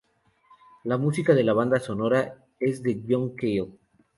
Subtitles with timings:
[0.91, 3.69] La música de la banda sonora es de John Cale.